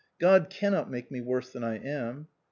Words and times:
God 0.19 0.49
cannot 0.49 0.89
make 0.89 1.11
me 1.11 1.21
worse 1.21 1.51
than 1.51 1.63
I 1.63 1.75
am. 1.77 2.27